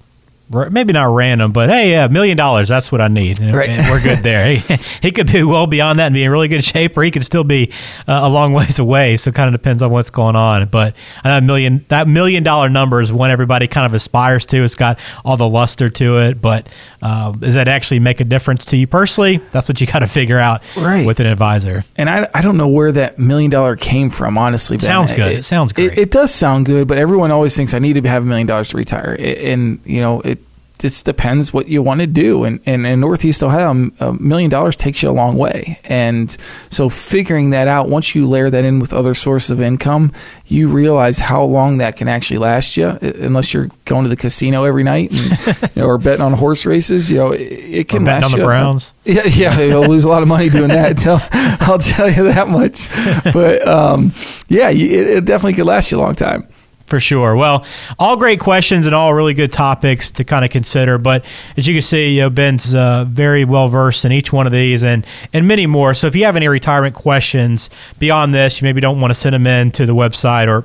maybe 0.48 0.92
not 0.92 1.04
random, 1.04 1.52
but 1.52 1.68
hey, 1.68 1.94
a 1.94 2.08
million 2.08 2.36
dollars, 2.36 2.68
that's 2.68 2.92
what 2.92 3.00
I 3.00 3.08
need. 3.08 3.40
Right. 3.40 3.68
And 3.68 3.90
we're 3.90 4.02
good 4.02 4.22
there. 4.22 4.56
he, 4.56 4.76
he 5.02 5.10
could 5.10 5.30
be 5.30 5.42
well 5.42 5.66
beyond 5.66 5.98
that 5.98 6.06
and 6.06 6.14
be 6.14 6.24
in 6.24 6.30
really 6.30 6.48
good 6.48 6.64
shape, 6.64 6.96
or 6.96 7.02
he 7.02 7.10
could 7.10 7.24
still 7.24 7.44
be 7.44 7.72
uh, 8.06 8.20
a 8.22 8.28
long 8.28 8.52
ways 8.52 8.78
away. 8.78 9.16
So 9.16 9.30
it 9.30 9.34
kind 9.34 9.52
of 9.52 9.60
depends 9.60 9.82
on 9.82 9.90
what's 9.90 10.10
going 10.10 10.36
on. 10.36 10.68
But 10.68 10.94
that 11.24 11.42
million, 11.42 11.84
that 11.88 12.08
million 12.08 12.42
dollar 12.42 12.68
number 12.68 13.00
is 13.00 13.12
one 13.12 13.30
everybody 13.30 13.66
kind 13.66 13.86
of 13.86 13.94
aspires 13.94 14.46
to. 14.46 14.62
It's 14.62 14.74
got 14.74 14.98
all 15.24 15.36
the 15.36 15.48
luster 15.48 15.88
to 15.90 16.18
it. 16.20 16.40
But 16.40 16.68
uh, 17.02 17.32
does 17.32 17.54
that 17.54 17.68
actually 17.68 18.00
make 18.00 18.20
a 18.20 18.24
difference 18.24 18.64
to 18.66 18.76
you 18.76 18.86
personally? 18.86 19.38
That's 19.50 19.68
what 19.68 19.80
you 19.80 19.86
got 19.86 20.00
to 20.00 20.06
figure 20.06 20.38
out 20.38 20.62
right. 20.76 21.06
with 21.06 21.20
an 21.20 21.26
advisor. 21.26 21.84
And 21.96 22.08
I, 22.08 22.28
I 22.34 22.42
don't 22.42 22.56
know 22.56 22.68
where 22.68 22.92
that 22.92 23.18
million 23.18 23.50
dollar 23.50 23.76
came 23.76 24.10
from, 24.10 24.38
honestly. 24.38 24.76
Ben. 24.76 24.86
Sounds 24.86 25.12
good. 25.12 25.32
It, 25.32 25.38
it 25.40 25.42
sounds 25.44 25.72
great. 25.72 25.92
It, 25.92 25.98
it, 25.98 26.10
does 26.10 26.32
sound 26.32 26.66
good, 26.66 26.88
but 26.88 26.98
everyone 26.98 27.30
always 27.30 27.54
thinks 27.56 27.74
I 27.74 27.78
need 27.78 28.02
to 28.02 28.08
have 28.08 28.22
a 28.22 28.26
million 28.26 28.46
dollars 28.46 28.70
to 28.70 28.76
retire. 28.76 29.16
And, 29.18 29.80
you 29.84 30.00
know, 30.00 30.20
it, 30.20 30.36
just 30.78 31.04
depends 31.06 31.52
what 31.52 31.68
you 31.68 31.83
want 31.83 32.00
to 32.00 32.06
do. 32.06 32.45
And, 32.45 32.61
and 32.66 32.87
in 32.87 33.00
Northeast 33.00 33.42
Ohio, 33.42 33.90
a 34.00 34.12
million 34.14 34.50
dollars 34.50 34.76
takes 34.76 35.02
you 35.02 35.09
a 35.09 35.12
long 35.12 35.37
way. 35.37 35.78
And 35.85 36.30
so 36.71 36.88
figuring 36.88 37.50
that 37.50 37.68
out, 37.68 37.88
once 37.88 38.14
you 38.14 38.26
layer 38.26 38.50
that 38.50 38.64
in 38.64 38.78
with 38.78 38.92
other 38.92 39.14
sources 39.14 39.50
of 39.50 39.61
income, 39.61 40.12
you 40.47 40.68
realize 40.68 41.18
how 41.18 41.42
long 41.42 41.78
that 41.78 41.97
can 41.97 42.09
actually 42.09 42.38
last 42.38 42.76
you, 42.76 42.88
unless 42.88 43.54
you're 43.54 43.71
going 43.85 44.04
to 44.04 44.09
the 44.09 44.16
casino 44.16 44.64
every 44.64 44.83
night 44.83 45.11
and, 45.11 45.71
you 45.76 45.83
know, 45.83 45.88
or 45.88 45.99
betting 45.99 46.23
on 46.23 46.33
horse 46.33 46.66
races. 46.66 47.11
You 47.11 47.16
know, 47.16 47.33
it, 47.33 47.40
it 47.40 47.88
can 47.88 48.02
or 48.02 48.06
betting 48.06 48.23
last 48.23 48.33
on 48.33 48.38
you. 48.38 48.42
the 48.42 48.47
Browns. 48.47 48.92
Yeah, 49.06 49.23
yeah, 49.25 49.61
you'll 49.61 49.87
lose 49.87 50.04
a 50.04 50.09
lot 50.09 50.23
of 50.23 50.28
money 50.28 50.49
doing 50.49 50.68
that. 50.68 50.99
So 51.06 51.18
I'll 51.33 51.78
tell 51.78 52.11
you 52.11 52.25
that 52.25 52.49
much. 52.49 52.88
But 53.33 53.66
um, 53.68 54.12
yeah, 54.49 54.71
it, 54.71 54.80
it 54.80 55.25
definitely 55.25 55.54
could 55.54 55.66
last 55.66 55.92
you 55.92 55.99
a 55.99 56.00
long 56.00 56.16
time. 56.16 56.49
For 56.87 57.00
sure. 57.00 57.35
Well, 57.35 57.66
all 57.99 58.16
great 58.16 58.38
questions 58.38 58.87
and 58.87 58.95
all 58.95 59.12
really 59.12 59.35
good 59.35 59.50
topics 59.50 60.09
to 60.12 60.25
kind 60.25 60.45
of 60.45 60.52
consider. 60.52 60.99
But 60.99 61.25
as 61.57 61.66
you 61.66 61.75
can 61.75 61.83
see, 61.83 62.14
you 62.14 62.21
know, 62.21 62.31
Ben's 62.31 62.76
uh, 62.76 63.05
very 63.09 63.45
well 63.45 63.69
versed 63.69 64.05
in 64.05 64.12
each 64.12 64.33
one 64.33 64.47
of 64.47 64.52
these 64.52 64.85
and 64.85 65.05
and 65.33 65.49
many 65.49 65.66
more. 65.66 65.95
So 65.95 66.07
if 66.07 66.14
you 66.14 66.25
have 66.26 66.37
any 66.37 66.47
retirement 66.47 66.95
questions 66.95 67.71
beyond 67.99 68.33
this, 68.35 68.61
you 68.61 68.66
maybe 68.66 68.81
don't 68.81 69.00
want 69.00 69.11
to 69.11 69.16
send 69.16 69.35
them 69.35 69.49
in 69.49 69.73
to 69.73 69.85
the 69.85 69.97
website 69.97 70.47
or 70.47 70.64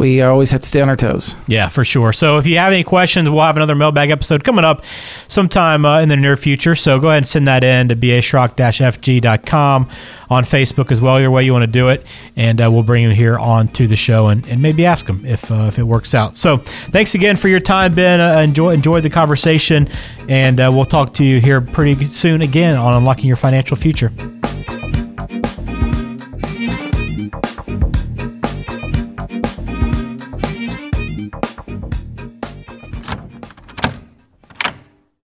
we 0.00 0.22
always 0.22 0.50
have 0.50 0.62
to 0.62 0.66
stay 0.66 0.80
on 0.80 0.88
our 0.88 0.96
toes. 0.96 1.34
Yeah, 1.46 1.68
for 1.68 1.84
sure. 1.84 2.14
So 2.14 2.38
if 2.38 2.46
you 2.46 2.56
have 2.56 2.72
any 2.72 2.82
questions, 2.82 3.28
we'll 3.28 3.42
have 3.42 3.56
another 3.56 3.74
mailbag 3.74 4.08
episode 4.08 4.42
coming 4.42 4.64
up 4.64 4.82
sometime 5.28 5.84
uh, 5.84 6.00
in 6.00 6.08
the 6.08 6.16
near 6.16 6.38
future. 6.38 6.74
So 6.74 6.98
go 6.98 7.08
ahead 7.08 7.18
and 7.18 7.26
send 7.26 7.46
that 7.48 7.62
in 7.62 7.90
to 7.90 7.96
baschrock-fg.com 7.96 9.90
on 10.30 10.44
Facebook 10.44 10.90
as 10.90 11.02
well, 11.02 11.20
your 11.20 11.30
way 11.30 11.44
you 11.44 11.52
want 11.52 11.64
to 11.64 11.70
do 11.70 11.88
it. 11.88 12.06
And 12.34 12.62
uh, 12.62 12.70
we'll 12.72 12.82
bring 12.82 13.04
him 13.04 13.10
here 13.10 13.38
on 13.38 13.68
to 13.68 13.86
the 13.86 13.96
show 13.96 14.28
and, 14.28 14.46
and 14.48 14.62
maybe 14.62 14.86
ask 14.86 15.06
him 15.06 15.22
if, 15.26 15.50
uh, 15.52 15.66
if 15.68 15.78
it 15.78 15.82
works 15.82 16.14
out. 16.14 16.34
So 16.34 16.56
thanks 16.56 17.14
again 17.14 17.36
for 17.36 17.48
your 17.48 17.60
time, 17.60 17.94
Ben. 17.94 18.20
Uh, 18.20 18.40
enjoy, 18.40 18.70
enjoy 18.70 19.02
the 19.02 19.10
conversation. 19.10 19.86
And 20.30 20.60
uh, 20.60 20.70
we'll 20.72 20.86
talk 20.86 21.12
to 21.14 21.24
you 21.24 21.42
here 21.42 21.60
pretty 21.60 22.08
soon 22.08 22.40
again 22.40 22.78
on 22.78 22.94
Unlocking 22.94 23.26
Your 23.26 23.36
Financial 23.36 23.76
Future. 23.76 24.10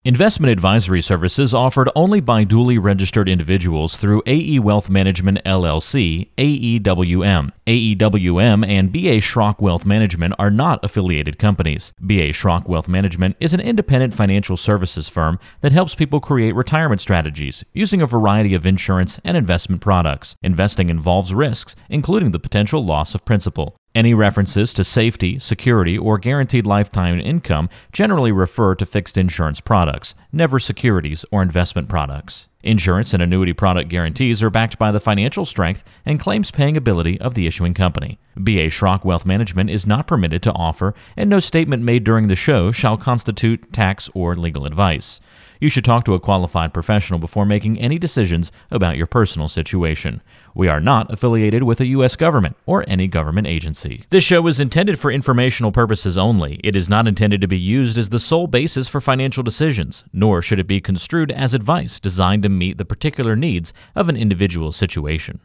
Investment 0.06 0.52
advisory 0.52 1.02
services 1.02 1.52
offered 1.52 1.90
only 1.96 2.20
by 2.20 2.44
duly 2.44 2.78
registered 2.78 3.28
individuals 3.28 3.96
through 3.96 4.22
AE 4.24 4.60
Wealth 4.60 4.88
Management 4.88 5.40
LLC, 5.44 6.30
AEWM. 6.38 7.50
AEWM 7.66 8.64
and 8.68 8.92
BA 8.92 9.18
Schrock 9.18 9.60
Wealth 9.60 9.84
Management 9.84 10.32
are 10.38 10.52
not 10.52 10.78
affiliated 10.84 11.40
companies. 11.40 11.92
BA 11.98 12.28
Schrock 12.30 12.68
Wealth 12.68 12.86
Management 12.86 13.34
is 13.40 13.52
an 13.52 13.58
independent 13.58 14.14
financial 14.14 14.56
services 14.56 15.08
firm 15.08 15.40
that 15.62 15.72
helps 15.72 15.96
people 15.96 16.20
create 16.20 16.54
retirement 16.54 17.00
strategies 17.00 17.64
using 17.72 18.00
a 18.00 18.06
variety 18.06 18.54
of 18.54 18.64
insurance 18.64 19.18
and 19.24 19.36
investment 19.36 19.82
products. 19.82 20.36
Investing 20.40 20.88
involves 20.88 21.34
risks, 21.34 21.74
including 21.88 22.30
the 22.30 22.38
potential 22.38 22.84
loss 22.84 23.12
of 23.16 23.24
principal. 23.24 23.76
Any 23.96 24.12
references 24.12 24.74
to 24.74 24.84
safety, 24.84 25.38
security, 25.38 25.96
or 25.96 26.18
guaranteed 26.18 26.66
lifetime 26.66 27.18
income 27.18 27.70
generally 27.92 28.30
refer 28.30 28.74
to 28.74 28.84
fixed 28.84 29.16
insurance 29.16 29.58
products, 29.58 30.14
never 30.30 30.58
securities 30.58 31.24
or 31.32 31.40
investment 31.40 31.88
products. 31.88 32.46
Insurance 32.66 33.14
and 33.14 33.22
annuity 33.22 33.52
product 33.52 33.88
guarantees 33.88 34.42
are 34.42 34.50
backed 34.50 34.76
by 34.76 34.90
the 34.90 34.98
financial 34.98 35.44
strength 35.44 35.84
and 36.04 36.18
claims 36.18 36.50
paying 36.50 36.76
ability 36.76 37.20
of 37.20 37.34
the 37.34 37.46
issuing 37.46 37.74
company. 37.74 38.18
BA 38.36 38.70
Schrock 38.70 39.04
Wealth 39.04 39.24
Management 39.24 39.70
is 39.70 39.86
not 39.86 40.08
permitted 40.08 40.42
to 40.42 40.52
offer, 40.52 40.92
and 41.16 41.30
no 41.30 41.38
statement 41.38 41.84
made 41.84 42.02
during 42.02 42.26
the 42.26 42.34
show 42.34 42.72
shall 42.72 42.96
constitute 42.96 43.72
tax 43.72 44.10
or 44.14 44.34
legal 44.34 44.66
advice. 44.66 45.20
You 45.60 45.68
should 45.70 45.84
talk 45.84 46.04
to 46.04 46.14
a 46.14 46.20
qualified 46.20 46.74
professional 46.74 47.18
before 47.18 47.46
making 47.46 47.78
any 47.78 47.98
decisions 47.98 48.52
about 48.70 48.96
your 48.96 49.06
personal 49.06 49.48
situation. 49.48 50.20
We 50.54 50.68
are 50.68 50.80
not 50.80 51.12
affiliated 51.12 51.62
with 51.62 51.80
a 51.80 51.86
U.S. 51.86 52.16
government 52.16 52.56
or 52.66 52.84
any 52.86 53.06
government 53.08 53.46
agency. 53.46 54.04
This 54.10 54.24
show 54.24 54.46
is 54.46 54.60
intended 54.60 54.98
for 54.98 55.10
informational 55.10 55.72
purposes 55.72 56.18
only. 56.18 56.60
It 56.62 56.76
is 56.76 56.88
not 56.88 57.08
intended 57.08 57.40
to 57.40 57.48
be 57.48 57.58
used 57.58 57.96
as 57.96 58.10
the 58.10 58.20
sole 58.20 58.46
basis 58.46 58.88
for 58.88 59.00
financial 59.00 59.42
decisions, 59.42 60.04
nor 60.12 60.42
should 60.42 60.60
it 60.60 60.66
be 60.66 60.80
construed 60.80 61.32
as 61.32 61.54
advice 61.54 62.00
designed 62.00 62.42
to 62.42 62.48
meet 62.58 62.78
the 62.78 62.84
particular 62.84 63.36
needs 63.36 63.72
of 63.94 64.08
an 64.08 64.16
individual 64.16 64.72
situation. 64.72 65.40